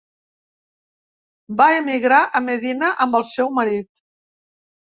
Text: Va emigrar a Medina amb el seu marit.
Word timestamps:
Va 1.59 1.67
emigrar 1.83 2.23
a 2.41 2.43
Medina 2.47 2.91
amb 3.07 3.21
el 3.23 3.29
seu 3.35 3.55
marit. 3.61 3.89